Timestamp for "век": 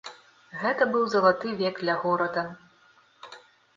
1.61-1.75